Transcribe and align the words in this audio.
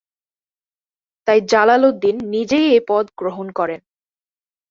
তাই 1.27 1.39
জালালউদ্দিন 1.51 2.15
নিজেই 2.29 2.65
এই 2.71 2.81
পদ 2.87 3.05
গ্রহণ 3.17 3.47
করেন। 3.51 3.81